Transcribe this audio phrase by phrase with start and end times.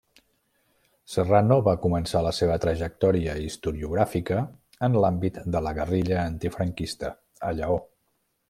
[1.15, 4.41] Serrano va començar la seva trajectòria historiogràfica
[4.89, 7.17] en l'àmbit de la guerrilla antifranquista
[7.51, 7.79] a Lleó.